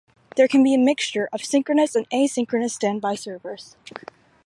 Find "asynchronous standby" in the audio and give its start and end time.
2.09-3.13